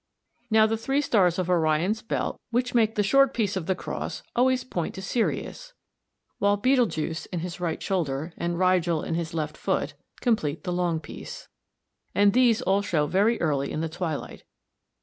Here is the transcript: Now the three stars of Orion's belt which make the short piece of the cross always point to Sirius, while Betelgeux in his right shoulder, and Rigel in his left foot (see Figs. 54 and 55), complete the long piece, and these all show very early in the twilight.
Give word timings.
Now 0.49 0.65
the 0.65 0.77
three 0.77 0.99
stars 0.99 1.37
of 1.37 1.47
Orion's 1.47 2.01
belt 2.01 2.41
which 2.49 2.73
make 2.73 2.95
the 2.95 3.03
short 3.03 3.35
piece 3.35 3.55
of 3.55 3.67
the 3.67 3.75
cross 3.75 4.23
always 4.35 4.63
point 4.63 4.95
to 4.95 5.01
Sirius, 5.03 5.73
while 6.39 6.57
Betelgeux 6.57 7.27
in 7.31 7.41
his 7.41 7.59
right 7.59 7.79
shoulder, 7.79 8.33
and 8.35 8.57
Rigel 8.57 9.03
in 9.03 9.13
his 9.13 9.35
left 9.35 9.55
foot 9.55 9.89
(see 9.89 9.93
Figs. 9.93 9.97
54 10.23 10.31
and 10.31 10.37
55), 10.37 10.41
complete 10.41 10.63
the 10.63 10.73
long 10.73 10.99
piece, 11.01 11.47
and 12.15 12.33
these 12.33 12.63
all 12.63 12.81
show 12.81 13.05
very 13.05 13.39
early 13.39 13.71
in 13.71 13.81
the 13.81 13.89
twilight. 13.89 14.43